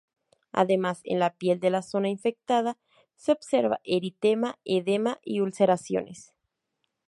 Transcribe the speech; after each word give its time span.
Además 0.51 1.01
en 1.03 1.19
la 1.19 1.35
piel 1.35 1.59
de 1.59 1.69
la 1.69 1.83
zona 1.83 2.09
infestada 2.09 2.79
se 3.17 3.33
observa 3.33 3.81
eritema, 3.83 4.57
edema 4.63 5.19
y 5.23 5.41
ulceraciones. 5.41 6.33